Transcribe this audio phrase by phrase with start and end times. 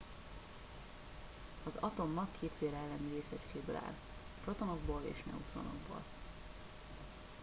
[1.63, 3.93] az atommag kétféle elemi részecskéből áll
[4.43, 6.03] protonokból és neutronokból